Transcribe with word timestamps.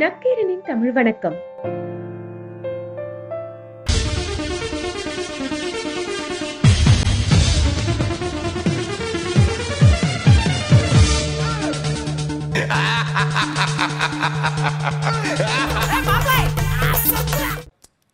நக்கீரனின் 0.00 0.64
தமிழ் 0.68 0.92
வணக்கம் 0.92 1.36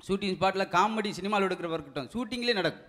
ஷூட்டிங் 0.05 0.37
ஸ்பாட்டில் 0.37 0.71
காமெடி 0.75 1.11
சினிமாவில் 1.19 1.47
எடுக்கிறவ 1.49 1.77
இருக்கட்டும் 1.77 2.09
ஷூட்டிங்லேயே 2.15 2.59
நடக்கும் 2.61 2.89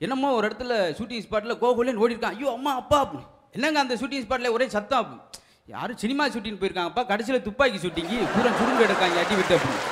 என்னமோ 0.00 0.28
ஒரு 0.36 0.44
இடத்துல 0.48 0.74
ஷூட்டிங் 0.98 1.24
ஸ்பாட்டில் 1.26 1.60
கோகுலேன்னு 1.62 2.02
ஓடிருக்கான் 2.04 2.36
ஐயோ 2.36 2.50
அம்மா 2.56 2.72
அப்பா 2.74 2.98
அப்படின்னு. 3.04 3.26
என்னங்க 3.52 3.80
அந்த 3.80 3.94
ஷூட்டிங் 4.00 4.24
ஸ்பாட்டில் 4.24 4.54
ஒரே 4.56 4.68
சத்தம் 4.68 5.00
அப்படின்னு. 5.00 5.24
யாரும் 5.72 5.96
சினிமா 5.96 6.26
ஷூட்டிங் 6.28 6.58
போயிருக்காங்கப்பா. 6.62 7.02
கடைசியில் 7.06 7.42
துப்பாக்கி 7.42 7.78
ஷூட்டிங்கு 7.84 8.16
பூரா 8.32 8.50
சுருங்க 8.56 8.82
எடுக்காங்க 8.86 9.18
அடி 9.20 9.34
விட்டு 9.34 9.54
அப்படின்னு. 9.56 9.84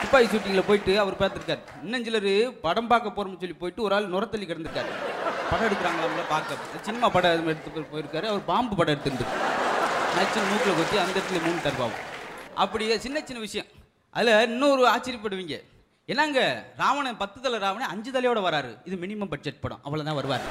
துப்பாக்கி 0.00 0.36
ஷூட்டிங்கில் 0.36 0.66
போயிட்டு 0.66 0.92
அவர் 0.98 1.16
பார்த்துருக்காரு. 1.22 1.58
இன்னும் 1.82 2.04
சிலர் 2.04 2.60
படம் 2.60 2.86
பார்க்க 2.86 3.14
போகிறோம்னு 3.16 3.40
சொல்லி 3.40 3.56
போயிட்டு 3.62 3.82
ஒரு 3.82 3.94
ஆள் 3.94 4.10
நுரத்தள்ளி 4.10 4.46
கிடந்திருக்காரு. 4.50 4.92
படம் 5.50 5.66
எடுக்கிறாங்களா 5.68 6.28
பார்க்க. 6.28 6.54
சினிமா 6.80 7.08
படம் 7.08 7.46
எடுத்து 7.46 7.80
போயிருக்காரு. 7.80 8.26
அவர் 8.32 8.44
பாம்பு 8.44 8.76
படம் 8.76 8.94
எடுத்துருந்து 8.94 9.26
நச்சு 10.16 10.40
மூக்கில் 10.50 10.78
கொத்தி 10.78 10.96
அந்த 11.04 11.20
இடத்துல 11.20 11.42
மூணு 11.46 11.58
தருவாங்க. 11.66 11.98
அப்படியே 12.54 12.98
சின்ன 12.98 13.20
சின்ன 13.24 13.40
விஷயம். 13.40 13.66
அதில் 14.10 14.42
இன்னொரு 14.48 14.86
ஆச்சரியப்படுவீங்க. 14.94 15.56
என்னங்க? 16.06 16.40
ராவணன் 16.76 17.16
பத்து 17.16 17.40
தலை 17.40 17.58
ராவணன் 17.58 17.88
அஞ்சு 17.88 18.10
தலையோட 18.10 18.40
வராரு. 18.48 18.72
இது 18.84 18.96
மினிமம் 19.06 19.32
பட்ஜெட் 19.34 19.60
படம். 19.60 19.80
அவ்வளோதான் 19.84 20.18
வருவார். 20.20 20.44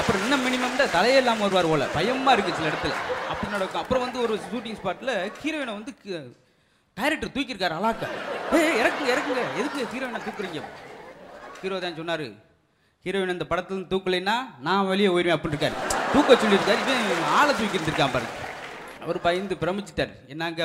அப்புறம் 0.00 0.22
இன்னும் 0.24 0.44
மினிமம் 0.46 0.76
தான் 0.80 0.94
தலையே 0.96 1.16
இல்லாமல் 1.22 1.44
வருவார் 1.46 1.70
போல. 1.70 1.86
பயமாக 1.96 2.34
இருக்குது 2.36 2.58
சில 2.58 2.68
இடத்துல. 2.72 2.94
அப்படி 3.32 3.48
நடக்கும். 3.54 3.82
அப்புறம் 3.82 4.04
வந்து 4.04 4.20
ஒரு 4.26 4.34
ஷூட்டிங் 4.50 4.78
ஸ்பாட்டில் 4.80 5.12
ஹீரோயினை 5.42 5.72
வந்து 5.78 5.92
டைரக்டர் 6.96 7.34
தூக்கியிருக்காரு 7.34 7.74
அலாக்க 7.80 8.04
ஏ 8.54 8.60
இறக்குங்க 8.82 9.10
இறக்குங்க. 9.14 9.42
எதுக்கு 9.60 9.88
ஹீரோயினை 9.92 10.20
தூக்குறீங்க? 10.28 10.62
ஹீரோ 11.62 11.78
தான் 11.84 11.98
சொன்னார் 12.00 12.26
ஹீரோயின் 13.04 13.34
இந்த 13.34 13.46
படத்துல 13.50 13.84
தூக்கலைன்னா 13.92 14.34
நான் 14.66 14.88
வெளியே 14.92 15.08
ஓயிடுவேன் 15.08 15.36
அப்படின்னு 15.36 15.58
இருக்காரு. 15.58 15.76
தூக்க 16.14 16.34
சொல்லியிருக்காரு. 16.42 16.80
இவன் 17.04 17.30
ஆளை 17.38 17.52
தூக்கி 17.58 17.78
இருந்திருக்கான் 17.78 18.14
பாருங்க. 18.16 18.34
அவர் 19.04 19.18
பயந்து 19.26 19.54
பிரமிச்சிட்டார். 19.62 20.12
என்னங்க? 20.32 20.62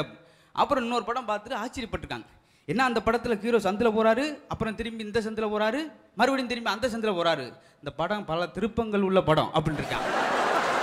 அப்புறம் 0.61 0.83
இன்னொரு 0.83 1.05
படம் 1.09 1.29
பார்த்துட்டு 1.29 1.61
ஆச்சரியப்பட்டிருக்காங்க. 1.63 2.27
என்ன 2.71 2.83
அந்த 2.89 2.99
படத்தில் 3.05 3.39
ஹீரோ 3.41 3.57
சந்தில் 3.65 3.95
போகிறாரு 3.95 4.23
அப்புறம் 4.53 4.77
திரும்பி 4.77 5.03
இந்த 5.07 5.19
சந்தில் 5.25 5.51
போகிறாரு 5.53 5.79
மறுபடியும் 6.19 6.51
திரும்பி 6.51 6.71
அந்த 6.75 6.87
சந்தில் 6.93 7.17
போகிறாரு 7.17 7.45
இந்த 7.81 7.91
படம் 7.99 8.25
பல 8.29 8.47
திருப்பங்கள் 8.55 9.05
உள்ள 9.09 9.19
படம் 9.29 9.51
அப்படின்னு 9.57 9.99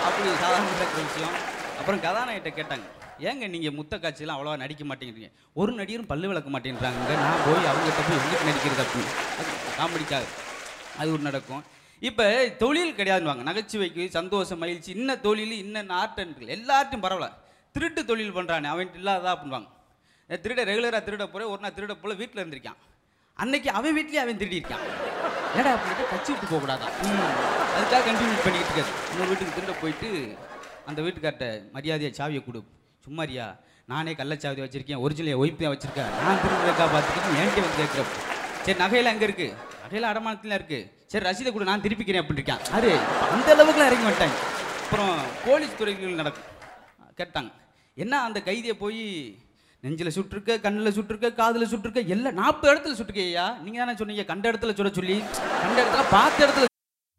அப்படி 0.07 0.29
சாதாரண 0.45 0.69
விஷயம். 1.07 1.35
அப்புறம் 1.81 2.01
கதாநாயகிட்ட 2.05 2.51
கேட்டாங்க 2.59 2.87
ஏங்க 3.29 3.49
நீங்கள் 3.55 3.75
முத்த 3.79 3.95
காட்சியெல்லாம் 4.05 4.37
அவ்வளோவா 4.37 4.57
நடிக்க 4.63 4.83
மாட்டேங்கிறீங்க. 4.91 5.31
ஒரு 5.61 5.73
நடிகரும் 5.79 6.09
பல்லு 6.13 6.31
விளக்க 6.31 6.49
மாட்டேங்கிறாங்க 6.55 7.19
நான் 7.25 7.43
போய் 7.47 7.69
அவங்ககிட்ட 7.71 8.03
போய் 8.09 8.19
எங்களுக்கு 8.21 8.49
நடிக்கிறது 8.51 8.83
அப்படின்னு. 8.85 9.13
காமெடிக்காக. 9.79 10.25
அது 11.01 11.09
ஒரு 11.15 11.23
நடக்கும். 11.29 11.63
இப்போ 12.09 12.25
தொழில் 12.63 12.97
கிடையாதுவாங்க 12.99 13.43
நகைச்சுவைக்கு 13.51 14.05
சந்தோஷம் 14.19 14.61
மகிழ்ச்சி 14.63 14.91
இன்ன 14.99 15.17
தொழில் 15.27 15.55
இன்ன 15.65 15.85
ஆர்ட்ன்றது 16.01 16.55
எல்லார்ட்டும் 16.57 17.05
பரவாயில்ல 17.05 17.29
திருட்டு 17.75 18.03
தொழில் 18.11 18.35
பண்ணுறானே 18.39 18.71
அவன் 18.75 18.97
இல்லாததா 19.01 19.33
அப்படின்வாங்க 19.35 19.69
திருட 20.45 20.61
ரெகுலராக 20.71 21.03
திருட 21.07 21.25
போகிற 21.33 21.49
ஒரு 21.53 21.61
நாள் 21.65 21.75
திருட 21.77 21.95
போல 22.03 22.15
வீட்டில் 22.21 22.41
இருந்திருக்கான். 22.43 22.79
அன்னைக்கு 23.43 23.71
அவன் 23.79 23.97
வீட்லேயே 23.99 24.23
அவன் 24.25 24.41
திருடியிருக்கான் 24.43 24.85
ஏடா 25.59 25.71
அப்படின்ட்டு 25.75 26.05
கட்சி 26.13 26.31
விட்டு 26.33 26.47
போகக்கூடாதான் 26.53 26.95
அதுக்காக 27.77 28.03
கண்டினியூ 28.09 28.39
பண்ணிக்கிட்டு 28.47 28.73
இருக்காரு. 28.73 28.93
இன்னொரு 29.13 29.31
வீட்டுக்கு 29.33 29.57
திருட 29.59 29.75
போயிட்டு 29.83 30.09
அந்த 30.91 30.99
வீட்டுக்கார்ட்ட 31.07 31.47
மரியாதையை 31.75 32.11
சாவியை 32.19 32.43
கொடு. 32.47 32.61
சும்மாரியா 33.07 33.47
நானே 33.93 34.13
கள்ளச்சாவி 34.21 34.63
வச்சிருக்கேன். 34.65 35.03
ஒரிஜினல் 35.05 35.41
ஒய்ப்பு 35.43 35.63
தான் 35.65 35.75
வச்சிருக்கேன். 35.75 36.11
நான் 36.27 36.41
திருடுறக்கா 36.43 36.87
பார்த்துக்கிட்டு 36.95 37.39
என்கிட்ட 37.43 37.65
வந்து 37.67 37.81
கேட்குறேன் 37.83 38.11
சரி 38.67 38.79
நகையெல்லாம் 38.83 39.15
எங்கே 39.17 39.27
இருக்குது 39.29 39.55
நகையில் 39.85 40.11
அடமானத்துல 40.11 40.59
இருக்குது 40.59 40.89
சரி 41.13 41.25
ரசீதை 41.29 41.51
கூட 41.53 41.65
நான் 41.71 41.85
திருப்பிக்கிறேன் 41.87 42.23
அப்படின்னு 42.23 42.43
இருக்கான். 42.43 42.63
அது 42.77 42.91
அந்த 43.35 43.49
அளவுக்குலாம் 43.55 43.91
இறங்கி 43.91 44.07
வந்துட்டாங்க. 44.09 44.37
அப்புறம் 44.85 45.15
போலீஸ் 45.47 45.79
துறைகள் 45.81 46.21
நடக்கும். 46.21 46.49
கேட்டாங்க. 47.21 47.51
என்ன 47.97 48.15
அந்த 48.29 48.39
கைதியை 48.49 48.75
போய் 48.85 49.03
நெஞ்சில் 49.84 50.16
சுட்டிருக்க 50.18 50.60
கண்ணில் 50.66 50.96
சுட்டிருக்க 50.98 51.36
காதில் 51.42 51.70
சுட்டிருக்க 51.74 52.14
எல்லாம் 52.16 52.40
நாற்பது 52.42 52.72
இடத்துல 52.74 52.96
சுட்டுருக்க 53.00 53.24
ஐயா 53.32 53.46
நீங்கள் 53.66 53.82
தானே 53.84 53.96
சொன்னீங்க 54.02 54.26
கண்ட 54.32 54.46
இடத்துல 54.52 54.74
சுட 54.80 54.92
சொல்லி 55.00 55.18
கண்ட 55.64 55.78
இடத்துல 55.84 56.06
பார்த்த 56.16 56.46
இடத்துல 56.48 56.66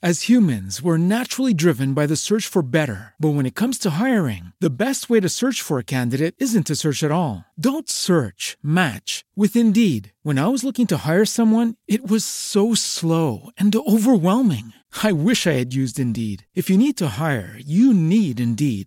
As 0.02 0.18
humans, 0.22 0.80
we're 0.80 0.96
naturally 0.96 1.52
driven 1.52 1.92
by 1.92 2.06
the 2.06 2.14
search 2.16 2.46
for 2.46 2.62
better. 2.62 3.14
But 3.18 3.30
when 3.36 3.46
it 3.46 3.56
comes 3.56 3.78
to 3.80 3.90
hiring, 3.90 4.44
the 4.60 4.70
best 4.84 5.10
way 5.10 5.18
to 5.20 5.28
search 5.28 5.60
for 5.60 5.76
a 5.80 5.88
candidate 5.94 6.36
isn't 6.38 6.68
to 6.68 6.76
search 6.76 7.02
at 7.02 7.10
all. 7.10 7.44
Don't 7.58 7.90
search, 7.90 8.56
match 8.62 9.24
with 9.34 9.56
Indeed. 9.56 10.12
When 10.22 10.38
I 10.38 10.46
was 10.46 10.62
looking 10.62 10.86
to 10.92 10.98
hire 10.98 11.24
someone, 11.24 11.74
it 11.88 12.08
was 12.12 12.24
so 12.24 12.64
slow 12.74 13.50
and 13.58 13.74
overwhelming. 13.94 14.66
I 15.02 15.10
wish 15.28 15.48
I 15.48 15.58
had 15.62 15.74
used 15.74 15.98
Indeed. 15.98 16.46
If 16.54 16.70
you 16.70 16.78
need 16.78 16.96
to 16.98 17.14
hire, 17.22 17.50
you 17.58 17.92
need 17.92 18.38
Indeed. 18.40 18.86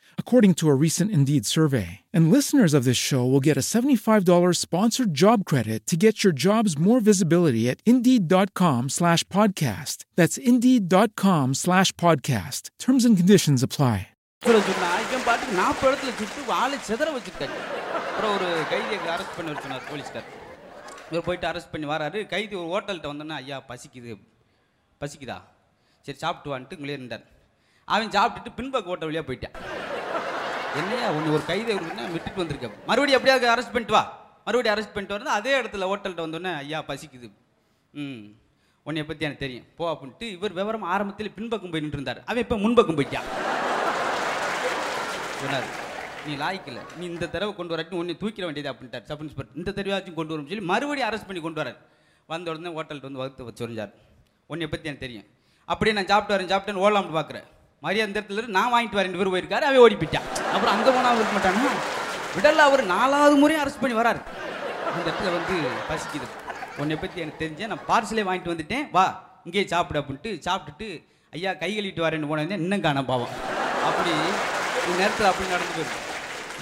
according 0.20 0.54
to 0.54 0.68
a 0.68 0.74
recent 0.76 1.10
Indeed 1.10 1.44
survey. 1.46 1.88
And 2.12 2.30
listeners 2.30 2.72
of 2.72 2.84
this 2.84 2.96
show 2.98 3.22
will 3.24 3.40
get 3.40 3.56
a 3.56 3.64
$75 3.64 4.26
sponsored 4.56 5.12
job 5.14 5.44
credit 5.44 5.86
to 5.86 5.96
get 5.96 6.24
your 6.24 6.32
jobs 6.44 6.78
more 6.78 7.00
visibility 7.02 7.64
at 7.68 7.80
Indeed.com 7.86 8.88
slash 8.90 9.24
podcast. 9.28 10.04
That's 10.16 10.38
Indeed.com 10.52 11.54
slash 11.56 11.92
podcast. 12.04 12.70
Terms 12.78 13.04
and 13.04 13.16
conditions 13.16 13.62
apply. 13.62 13.96
சொல்ல 14.42 14.58
சொன்னா 14.64 14.88
இவன் 15.04 15.24
பாட்டுக்கு 15.26 15.54
நாற்பது 15.58 15.88
இடத்துல 15.90 16.10
சுட்டு 16.18 16.52
ஆளை 16.56 16.76
செதற 16.88 17.08
வச்சிருக்காரு 17.14 17.54
அப்புறம் 18.00 18.32
ஒரு 18.34 18.48
கைதியை 18.72 18.98
அரெஸ்ட் 19.14 19.36
பண்ணி 19.36 19.50
வர 19.52 19.60
சொன்னார் 19.62 19.86
போலீஸ்கார் 19.88 20.28
இவர் 21.10 21.24
போயிட்டு 21.28 21.48
அரெஸ்ட் 21.50 21.72
பண்ணி 21.72 21.86
வராரு 21.92 22.20
கைதி 22.34 22.54
ஒரு 22.60 22.68
ஹோட்டல்கிட்ட 22.74 23.08
வந்தோன்னா 23.12 23.38
ஐயா 23.42 23.58
பசிக்குது 23.70 24.14
பசிக்குதா 25.00 25.38
சரி 26.04 26.18
சாப்பிட்டு 26.24 26.52
வான்ட்டு 26.52 26.78
இங்களே 26.78 26.96
இருந்தார் 27.00 27.24
அவன் 27.88 28.14
சாப்பிட்டுட்டு 28.16 28.58
பின்பக்க 28.60 28.94
ஓட்ட 28.94 29.08
வழியாக 29.08 29.26
போயிட்டான் 29.28 29.56
என்னையா 30.79 31.07
ஒன்று 31.15 31.33
ஒரு 31.37 31.43
கைதை 31.49 31.73
விட்டுட்டு 32.15 32.41
வந்திருக்க? 32.41 32.67
மறுபடியும் 32.89 33.17
எப்படியாவது 33.19 33.47
அரெஸ்ட் 33.53 33.73
பண்ணிட்டு 33.73 33.95
வா. 33.97 34.03
மறுபடியும் 34.45 34.75
அரெஸ்ட் 34.75 34.93
பண்ணிட்டு 34.93 35.15
வந்து 35.17 35.33
அதே 35.39 35.53
இடத்துல 35.61 35.87
ஹோட்டல்கிட்ட 35.91 36.23
வந்தோடனே 36.25 36.51
ஐயா 36.61 36.79
பசிக்குது. 36.89 37.27
ம். 37.93 38.21
உன்னைய 38.85 39.03
பற்றி 39.07 39.25
எனக்கு 39.27 39.43
தெரியும். 39.45 39.65
போ 39.79 39.85
அப்படின்ட்டு 39.93 40.27
இவர் 40.35 40.53
விவரம் 40.59 40.85
ஆரம்பத்தில் 40.93 41.33
பின்பக்கம் 41.37 41.71
போய் 41.73 41.83
நின்று 41.85 41.97
இருந்தார் 41.99 42.21
அவன் 42.25 42.43
இப்போ 42.45 42.57
முன்பக்கம் 42.63 42.97
போயிட்டான். 42.99 43.27
சொன்னார் 45.41 45.67
நீ 46.25 46.33
லாய்க்கில் 46.41 46.79
நீ 46.97 47.03
இந்த 47.11 47.27
தடவை 47.33 47.51
கொண்டு 47.59 47.73
வரட்டு 47.73 47.99
உன்னை 47.99 48.13
தூக்கிட 48.21 48.45
வேண்டியது 48.47 48.71
அப்படின்ட்டார் 48.71 49.05
சப் 49.09 49.21
இன்ஸ்பெக்டர் 49.25 49.59
இந்த 49.59 49.69
தடவையாச்சும் 49.77 50.17
கொண்டு 50.19 50.33
வரும் 50.33 50.49
சொல்லி 50.49 50.65
மறுபடியும் 50.71 51.09
அரெஸ்ட் 51.09 51.29
பண்ணி 51.29 51.41
கொண்டு 51.45 51.61
வரார் 51.61 51.79
வந்த 52.29 52.51
உடனே 52.51 52.71
ஹோட்டல்கிட்ட 52.75 53.09
வந்து 53.09 53.21
வகுத்து 53.23 53.47
வச்சுருந்தார் 53.47 53.93
உன்னைய 54.49 54.49
உன்னை 54.53 54.67
பற்றி 54.67 54.89
எனக்கு 54.89 55.05
தெரியும். 55.05 55.27
அப்படியே 55.67 55.93
நான் 55.97 56.09
சாப்பிட்டு 56.11 56.33
வரேன் 56.35 56.51
சாப்பிட்டேன்னு 56.53 56.83
ஓலாம்னு 56.85 57.17
பார்க்குறேன் 57.17 57.47
மரியாதை 57.85 58.07
அந்த 58.07 58.17
இடத்துல 58.19 58.39
இருந்து 58.39 58.57
நான் 58.57 58.71
வாங்கிட்டு 58.73 58.97
வரேன். 58.97 59.15
இவர் 59.17 59.31
போயிருக்காரு 59.33 59.65
அவன் 59.67 59.83
ஓடி 59.85 59.95
போயிட்டான் 60.01 60.27
அப்புறம் 60.53 60.73
அங்கே 60.73 60.91
போனால் 60.95 61.19
இருக்க 61.19 61.33
மாட்டானா 61.37 61.71
விடல 62.35 62.65
அவர் 62.69 62.83
நாலாவது 62.95 63.35
முறையும் 63.41 63.61
அரெஸ்ட் 63.63 63.81
பண்ணி 63.83 63.95
வராரு. 63.99 64.19
அந்த 64.91 65.05
இடத்துல 65.05 65.31
வந்து 65.37 65.55
பசிக்குது. 65.89 66.27
உன்னை 66.81 66.95
பற்றி 67.03 67.23
எனக்கு 67.23 67.41
தெரிஞ்சேன் 67.43 67.71
நான் 67.73 67.87
பார்சலே 67.89 68.25
வாங்கிட்டு 68.27 68.53
வந்துட்டேன். 68.53 68.85
வா 68.97 69.05
இங்கேயே 69.47 69.65
சாப்பிடு 69.73 69.99
அப்படின்ட்டு 70.01 70.31
சாப்பிட்டுட்டு 70.47 70.89
ஐயா 71.33 71.51
கை 71.63 71.71
கழுவிட்டு 71.77 72.05
வரேன்னு 72.05 72.29
போனேன் 72.31 72.55
இன்னும் 72.65 72.85
காண 72.85 73.03
பாவம். 73.09 73.33
அப்படி 73.87 74.11
இந்த 74.85 74.95
நேரத்தில் 75.01 75.29
அப்படி 75.31 75.49
நடந்து 75.55 75.75
போயிடும் 75.77 76.05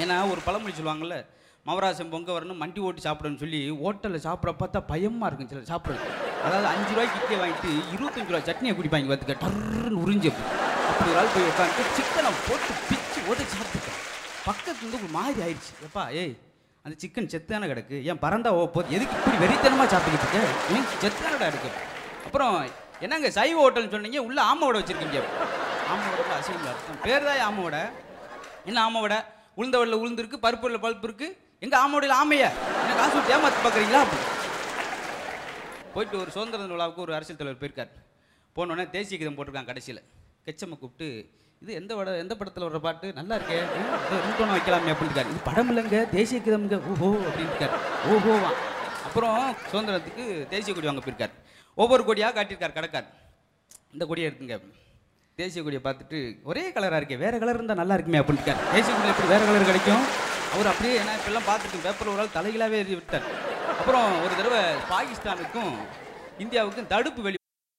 ஏன்னா 0.03 0.17
ஒரு 0.31 0.41
பழமொழி 0.47 0.73
சொல்லுவாங்கள்ல 0.79 1.17
மவராசம் 1.65 2.11
பொங்க 2.13 2.29
வரணும் 2.35 2.61
மண்டி 2.63 2.79
ஓட்டி 2.87 3.01
சாப்பிடணும்னு 3.05 3.43
சொல்லி 3.43 3.59
ஹோட்டலில் 3.81 4.25
சாப்பிட 4.27 4.51
பார்த்தா 4.61 4.79
பயமாக 4.91 5.27
இருக்கும் 5.29 5.51
சில 5.51 5.63
சாப்பிட்றது 5.71 6.05
அதாவது 6.45 6.67
அஞ்சு 6.73 6.91
ரூபாய்க்கு 6.93 7.19
கிட்டே 7.23 7.37
வாங்கிட்டு 7.41 7.69
இருபத்தஞ்சு 7.95 8.31
ரூபா 8.31 8.41
சட்னியை 8.49 8.73
குடிப்பாங்க 8.77 9.09
பார்த்துக்க 9.11 9.35
டர்ன்னு 9.43 10.01
உறிஞ்சு. 10.05 10.31
ஒரு 11.09 11.19
ஆள் 11.21 11.33
போய் 11.35 11.47
உட்காந்து 11.51 11.83
சிக்கனை 11.97 12.31
போட்டு 12.47 12.71
பிச்சு 12.89 13.19
உதச்சி 13.31 13.55
சாப்பிட்டுட்டேன். 13.59 13.97
பக்கத்துல 14.47 14.81
இருந்து 14.81 14.99
ஒரு 15.01 15.09
மாதிரி 15.17 15.39
ஆயிடுச்சு. 15.45 15.71
எப்பா 15.87 16.03
ஏய் 16.21 16.35
அந்த 16.85 16.95
சிக்கன் 17.03 17.29
செத்தான 17.33 17.67
கிடக்கு. 17.71 17.95
ஏன் 18.09 18.19
பறந்தா 18.25 18.49
ஓ 18.57 18.61
போது 18.75 18.93
எதுக்கு 18.97 19.15
இப்படி 19.19 19.37
வெறித்தனமாக 19.43 19.87
சாப்பிட்டுக்கிட்டு 19.93 20.27
இருக்கேன் 20.27 20.51
மீன்ஸ் 20.73 20.93
செத்தானடா 21.03 21.47
இருக்கு. 21.51 21.71
அப்புறம் 22.27 22.55
என்னங்க 23.05 23.29
சைவ 23.39 23.57
ஹோட்டல்னு 23.63 23.93
சொன்னீங்க 23.95 24.21
உள்ள 24.27 24.39
ஆமாவோட 24.51 24.77
வச்சிருக்கீங்க 24.81 25.19
ஆமாவோட 25.91 26.31
அசிங்க 26.39 26.67
அர்த்தம் 26.73 27.03
பேர் 27.07 27.27
தான் 27.27 27.43
ஆமாவோட 27.49 27.77
என்ன 28.69 28.79
ஆமாவோட 28.87 29.15
உளுந்த 29.59 29.77
வடல 29.79 29.99
உளுந்து 30.01 30.21
இருக்கு 30.23 30.39
பருப்பு 30.45 30.67
உள்ள 30.69 30.79
பருப்பு 30.85 31.07
இருக்கு. 31.09 31.27
எங்க 31.65 31.75
ஆமாவோட 31.83 32.07
ஆமைய? 32.21 32.43
என்ன 32.81 32.93
காசு 32.99 33.15
விட்டு 33.15 33.33
ஏமாத்து 33.35 33.63
பார்க்குறீங்களா 33.65 34.03
போயிட்டு 35.93 36.15
ஒரு 36.23 36.31
சுதந்திர 36.35 36.67
விழாவுக்கு 36.73 37.03
ஒரு 37.05 37.13
அரசியல் 37.17 37.39
தலைவர் 37.39 37.61
போயிருக்கார். 37.61 37.91
போனோடனே 38.55 38.85
தேசிய 38.95 39.15
கீதம் 39.19 39.37
போட்டிருக்காங்க 39.37 39.71
கடைசியில். 39.71 40.01
ஹெச்எம்மை 40.49 40.77
கூப்பிட்டு 40.79 41.09
இது 41.63 41.71
எந்த 41.79 41.93
வட 41.95 42.09
எந்த 42.23 42.33
படத்தில் 42.39 42.65
வர்ற 42.65 42.79
பாட்டு? 42.83 43.07
நல்லா 43.19 43.35
இருக்கே. 43.37 43.57
ரிங்டோனை 44.25 44.53
வைக்கலாமே 44.57 44.91
அப்படின்னு 44.91 45.31
இது 45.31 45.39
படம் 45.47 45.69
இல்லைங்க. 45.71 45.97
தேசிய 46.09 46.39
கீதம்ங்க. 46.45 46.77
ஓஹோ 46.91 47.09
அப்படின்னு 47.29 47.69
ஓஹோவா. 48.13 48.51
அப்புறம் 49.07 49.55
சுதந்திரத்துக்கு 49.71 50.25
தேசிய 50.53 50.73
கொடி 50.73 50.87
வாங்க 50.89 51.01
போயிருக்கார். 51.05 51.33
ஒவ்வொரு 51.83 52.03
கொடியாக 52.09 52.33
காட்டியிருக்கார் 52.37 52.75
கடைக்கார். 52.77 53.07
இந்த 53.95 54.05
கொடியை 54.11 54.27
எடுத்துங்க. 54.29 54.57
தேசிய 55.41 55.63
கொடியை 55.63 55.81
பார்த்துட்டு 55.87 56.19
ஒரே 56.51 56.63
கலராக 56.75 56.99
இருக்கே. 57.01 57.17
வேறு 57.25 57.41
கலர் 57.43 57.57
இருந்தால் 57.59 57.81
நல்லா 57.81 57.97
இருக்குமே 57.97 58.21
அப்படின்னு 58.21 58.41
இருக்கார். 58.41 58.61
தேசிய 58.75 58.93
கொடி 58.95 59.11
எப்படி 59.13 59.29
வேறு 59.33 59.49
கலர் 59.49 59.69
கிடைக்கும்? 59.71 60.05
அவர் 60.53 60.71
அப்படியே 60.71 60.93
ஏன்னா 61.01 61.15
இப்பெல்லாம் 61.19 61.49
பார்த்துட்டு 61.51 61.83
பேப்பர் 61.87 62.11
ஒரு 62.13 62.21
ஆள் 62.25 62.35
தலைகளாகவே 62.37 62.79
எழுதி 62.83 62.97
விட்டார். 62.99 63.27
அப்புறம் 63.81 64.07
ஒரு 64.25 64.33
தடவை 64.39 64.63
பாகிஸ்தானுக்கும் 64.93 65.73
இந்தியாவுக்கும் 66.45 66.89
தடுப்பு 66.93 67.21
வெளி 67.27 67.38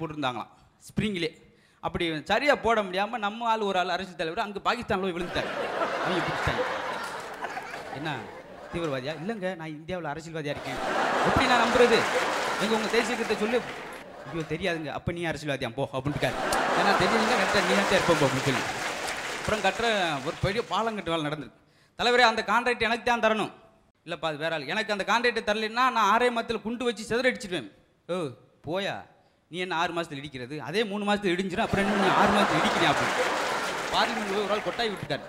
போட்டிருந்தாங்களாம் 0.00 0.50
ஸ்ப்ரிங்கிலே 0.88 1.30
அப்படி 1.86 2.04
சரியாக 2.30 2.58
போட 2.64 2.78
முடியாமல் 2.86 3.22
நம்ம 3.26 3.46
ஆள் 3.52 3.68
ஒரு 3.70 3.78
ஆள் 3.82 3.94
அரசியல் 3.96 4.20
தலைவர் 4.20 4.46
அங்கே 4.46 4.60
பாகிஸ்தானில் 4.68 5.06
போய் 5.06 5.16
விழுந்துட்டாங்க 5.16 5.52
அவங்க 6.04 6.20
பிடிச்சிட்டாங்க 6.26 6.62
என்ன? 7.98 8.10
தீவிரவாதியா? 8.72 9.12
இல்லைங்க 9.20 9.48
நான் 9.60 9.72
இந்தியாவில் 9.76 10.08
அரசியல்வாதியாக 10.10 10.54
இருக்கேன். 10.56 10.78
எப்படி 11.28 11.46
நான் 11.52 11.62
நம்புறது? 11.64 11.96
எங்கள் 12.62 12.76
உங்கள் 12.78 12.92
தேசியத்தை 12.96 13.36
சொல்லி. 13.42 13.58
ஐயோ 14.26 14.42
தெரியாதுங்க. 14.52 14.90
அப்போ 14.98 15.10
நீ 15.16 15.22
அரசியல்வாதியா? 15.30 15.70
போ 15.78 15.84
அப்படின்ட்டு 15.96 16.28
ஏன்னா 16.80 16.92
தெரியுதுங்க 17.00 17.34
கரெக்டாக 17.40 17.62
நீ 17.68 17.72
தான் 17.78 17.96
இருப்போம் 17.98 18.22
அப்படின்னு 18.26 18.46
சொல்லி. 18.48 18.62
அப்புறம் 19.40 19.64
கட்டுற 19.66 19.86
ஒரு 20.28 20.36
பெரிய 20.44 20.62
பாலம் 20.72 20.98
கட்டு 20.98 21.12
வேலை 21.14 21.24
நடந்தது. 21.28 21.50
தலைவரே 21.98 22.26
அந்த 22.30 22.42
கான்ட்ராக்ட் 22.52 22.86
எனக்கு 22.88 23.06
தான் 23.10 23.24
தரணும். 23.26 23.52
இல்லைப்பா 24.06 24.28
அது 24.30 24.38
வேற 24.44 24.52
ஆள். 24.58 24.68
எனக்கு 24.74 24.94
அந்த 24.96 25.04
கான்ட்ராக்டை 25.10 25.42
தரலைன்னா 25.48 25.86
நான் 25.96 26.10
ஆரே 26.14 26.28
மத்தில் 26.38 26.64
குண்டு 26.66 26.86
வச்சு 26.88 27.10
செதறடிச்சிடுவேன் 27.10 27.68
ஓ 28.12 28.18
போயா? 28.68 28.94
நீ 29.52 29.58
என்ன 29.64 29.76
ஆறு 29.82 29.92
மாதத்தில் 29.94 30.18
இடிக்கிறது? 30.22 30.56
அதே 30.66 30.80
மூணு 30.90 31.04
மாதத்தில் 31.06 31.32
இடிஞ்சிடும் 31.34 31.64
அப்புறம் 31.64 31.84
என்ன 31.84 32.02
நீ 32.02 32.10
ஆறு 32.18 32.32
மாதத்தில் 32.34 32.58
இடிக்கிறேன் 32.60 32.90
அப்படின்னு 32.90 33.24
பார்லிமெண்ட் 33.94 34.28
போய் 34.34 34.44
ஒரு 34.44 34.52
ஆள் 34.54 34.62
கொட்டாய் 34.66 34.90
விட்டுட்டார். 34.92 35.24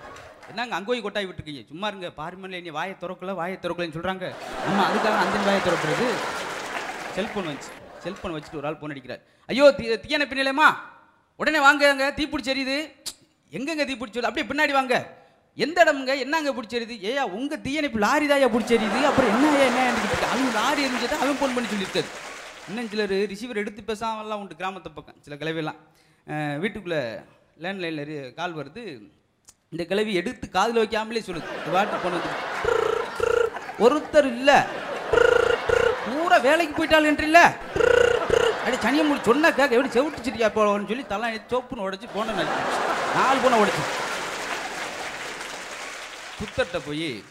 என்னங்க 0.50 0.74
அங்கே 0.76 0.88
போய் 0.90 1.02
கொட்டாய் 1.06 1.26
விட்டுருக்கீங்க? 1.28 1.62
சும்மா 1.70 1.86
இருங்க 1.90 2.08
பார்லிமெண்ட்ல 2.20 2.60
நீ 2.66 2.72
வாயை 2.78 2.94
திறக்கல 3.02 3.34
வாயை 3.40 3.56
திறக்கலன்னு 3.64 3.96
சொல்கிறாங்க 3.96 4.26
நம்ம 4.66 4.80
அதுக்காக 4.88 5.18
அந்த 5.24 5.42
வாயை 5.48 5.60
திறக்கிறது. 5.66 6.06
செல்ஃபோன் 7.16 7.48
வச்சு 7.52 7.70
செல்ஃபோன் 8.04 8.34
வச்சுட்டு 8.36 8.60
ஒரு 8.60 8.68
ஆள் 8.70 8.78
ஃபோன் 8.80 8.94
அடிக்கிறார். 8.94 9.22
ஐயோ 9.48 9.66
தீ 9.78 9.84
தீயணை 10.06 10.26
பின்னலேமா 10.32 10.68
உடனே 11.40 11.60
வாங்க 11.66 11.90
அங்கே 11.94 12.08
தீப்பிடிச்சி 12.18 12.54
எரியுது. 12.54 12.78
எங்கெங்க 13.52 13.84
தீ 13.90 13.94
வருது? 14.02 14.28
அப்படியே 14.28 14.48
பின்னாடி 14.50 14.72
வாங்க. 14.80 14.96
எந்த 15.58 15.78
இடமுங்க? 15.84 16.12
என்னங்க 16.24 16.50
பிடிச்செரியுது 16.56 16.94
ஏயா 17.08 17.24
உங்க 17.38 17.56
தீயணைப்பு 17.64 17.98
லாரி 18.04 18.26
தாயா 18.32 18.48
பிடிச்செரியுது 18.54 19.00
அப்புறம் 19.08 19.32
என்ன 19.32 19.50
என்ன 19.70 19.80
இருக்கு? 19.88 20.28
அவங்க 20.34 20.50
லாரி 20.60 20.80
எரிஞ்சதை 20.88 21.16
அவன் 21.22 21.40
ஃபோன் 21.40 21.54
பண்ணி 21.56 21.70
சொல்லியிருக்காரு. 21.72 22.10
இன்னும் 22.68 22.88
சிலர் 22.88 23.08
ரிசீவர் 23.08 23.56
எடுத்து 23.56 23.94
பேசாமலாம் 23.94 24.40
உண்டு 24.42 24.54
கிராமத்து 24.54 24.88
பக்கம் 24.94 25.20
சில 25.20 25.36
கிளவியெல்லாம் 25.36 25.80
அஹ் 26.26 26.58
வீட்டுக்குள்ளே 26.58 27.20
லேண்ட்லைனில் 27.62 28.34
கால் 28.34 28.56
வருது. 28.56 28.84
இந்த 29.70 29.84
கிளவி 29.84 30.14
எடுத்து 30.14 30.48
காதில் 30.48 30.82
வைக்காமலே 30.82 31.22
சொல்லுது. 31.28 31.50
இந்த 31.58 31.70
வாட்டு 31.72 31.96
போனது 32.02 32.28
ஒருத்தர் 33.78 34.24
இல்லை. 34.24 34.54
பூரா 36.06 36.36
வேலைக்கு 36.36 36.74
போயிட்டாள் 36.76 37.04
என்று 37.04 37.24
இல்லை. 37.24 37.44
அடி 38.64 38.76
சனியை 38.76 39.06
முடி 39.06 39.20
சொன்னா 39.22 39.50
கேட்க 39.50 39.76
எப்படி 39.76 40.00
செவிட்டுச்சிருக்கா 40.00 40.48
போலன்னு 40.48 40.88
சொல்லி 40.88 41.06
தலை 41.06 41.40
சோப்புன்னு 41.48 41.86
உடச்சி 41.86 42.08
போன 42.14 42.44
நாலு 43.14 43.40
போன 43.40 43.64
உடச்சி. 43.64 43.82
புத்தர்கிட்ட 46.40 46.80
போய் 46.86 47.22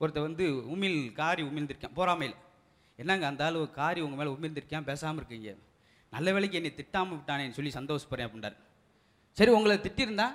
ஒருத்தர் 0.00 0.26
வந்து 0.28 0.44
உமிழ் 0.46 1.12
காரி 1.12 1.42
உமிழ்ந்திருக்கேன் 1.42 1.96
போறாமையில். 1.96 2.34
என்னங்க 3.02 3.24
அந்த 3.30 3.42
ஆளு 3.46 3.58
காரி 3.78 4.00
உங்கள் 4.04 4.18
மேலே 4.20 4.30
உமிழ்ந்திருக்கேன் 4.34 4.86
பேசாமல் 4.90 5.20
இருக்கீங்க. 5.20 5.50
நல்ல 6.14 6.32
வேலைக்கு 6.34 6.58
என்னை 6.60 6.70
திட்டாமல் 6.78 7.16
விட்டானேன்னு 7.18 7.56
சொல்லி 7.58 7.72
சந்தோஷப்படுறேன் 7.78 8.26
அப்படின்றார். 8.28 8.56
சரி 9.38 9.50
உங்களை 9.56 9.74
திட்டிருந்தா? 9.86 10.28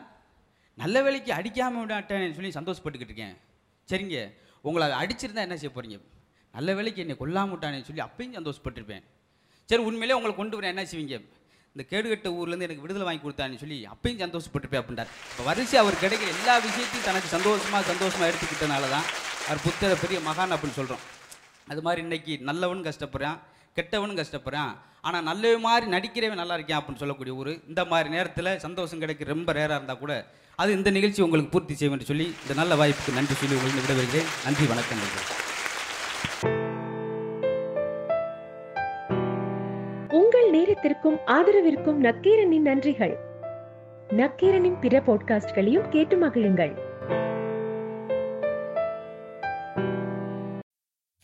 நல்ல 0.77 0.97
வேலைக்கு 1.05 1.31
அடிக்காமல் 1.37 1.83
விடாட்டேன்னு 1.83 2.35
சொல்லி 2.39 2.51
சந்தோஷப்பட்டுக்கிட்டு 2.59 3.13
இருக்கேன். 3.13 3.35
சரிங்க 3.89 4.17
உங்களை 4.67 4.85
அடிச்சிருந்தா 5.01 5.45
என்ன 5.47 5.55
செய்ய 5.61 5.71
போகிறீங்க 5.75 5.97
நல்ல 6.57 6.69
வேலைக்கு 6.77 7.01
என்னை 7.03 7.15
கொல்லாமல் 7.21 7.53
விட்டானேன்னு 7.55 7.87
சொல்லி 7.89 8.03
அப்பயும் 8.07 8.35
சந்தோஷப்பட்டிருப்பேன். 8.39 9.03
சரி 9.69 9.83
உண்மையிலே 9.89 10.17
உங்களை 10.17 10.33
கொண்டு 10.41 10.57
வரேன் 10.57 10.73
என்ன 10.73 10.83
செய்வீங்க? 10.91 11.17
இந்த 11.75 11.83
கேடுகட்ட 11.91 12.29
ஊர்லேருந்து 12.37 12.67
எனக்கு 12.67 12.83
விடுதலை 12.85 13.05
வாங்கி 13.07 13.23
கொடுத்தான்னு 13.25 13.61
சொல்லி 13.63 13.77
அப்பயும் 13.93 14.21
சந்தோஷப்பட்டிருப்பேன் 14.25 14.81
அப்படின்றார். 14.83 15.11
இப்போ 15.31 15.43
வரிசை 15.49 15.77
அவர் 15.83 16.01
கிடைக்கிற 16.03 16.29
எல்லா 16.37 16.55
விஷயத்தையும் 16.67 17.07
தனக்கு 17.09 17.29
சந்தோஷமாக 17.35 17.83
சந்தோஷமாக 17.91 18.29
எடுத்துக்கிட்டனால 18.31 18.89
தான் 18.95 19.07
அவர் 19.47 19.63
புத்தர 19.67 19.93
பெரிய 20.03 20.19
மகான் 20.29 20.55
அப்படின்னு 20.57 20.79
சொல்கிறோம் 20.79 21.03
அது 21.71 21.81
மாதிரி 21.81 22.01
இன்னைக்கு 22.01 22.33
நல்லவன் 22.49 22.87
கஷ்டப்படுறான் 22.87 23.37
கெட்டவனும் 23.77 24.19
கஷ்டப்படுறான். 24.21 24.71
ஆனால் 25.07 25.23
நல்ல 25.23 25.57
மாதிரி 25.65 25.85
நடிக்கிறவன் 25.91 26.41
நல்லா 26.41 26.53
இருக்கேன் 26.53 26.79
அப்படின்னு 26.79 27.01
சொல்லக்கூடிய 27.03 27.35
ஒரு 27.35 27.51
இந்த 27.67 27.85
மாதிரி 27.91 28.09
நேரத்தில் 28.15 28.59
சந்தோஷம் 28.59 28.99
கிடைக்க 28.99 29.31
ரொம்ப 29.33 29.53
ரேராக 29.53 29.77
இருந்தால் 29.79 30.01
கூட 30.01 30.13
அது 30.55 30.71
இந்த 30.77 30.89
நிகழ்ச்சி 30.91 31.21
உங்களுக்கு 31.21 31.53
பூர்த்தி 31.53 31.73
செய்யும் 31.73 31.95
என்று 31.95 32.09
சொல்லி 32.09 32.27
இந்த 32.41 32.53
நல்ல 32.53 32.75
வாய்ப்புக்கு 32.81 33.15
நன்றி 33.19 33.35
சொல்லி 33.41 33.55
உங்களுக்கு 33.55 33.85
விடைபெறுகிறேன். 33.85 34.29
நன்றி 34.45 34.65
வணக்கம் 34.73 35.01
நன்றி 35.03 35.23
உங்கள் 40.19 40.49
நேரத்திற்கும் 40.49 41.17
ஆதரவிற்கும் 41.37 41.99
நக்கீரனின் 42.07 42.67
நன்றிகள். 42.69 43.15
நக்கீரனின் 44.21 44.79
பிற 44.79 45.03
பாட்காஸ்ட்களையும் 45.07 45.89
கேட்டு 45.89 46.15
மகிழுங்கள். 46.27 46.73